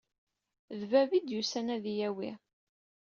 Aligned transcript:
D 0.79 0.81
baba 0.91 1.13
ay 1.17 1.21
d-yusan 1.21 1.67
ad 1.75 1.85
iyi-yawi. 1.91 2.31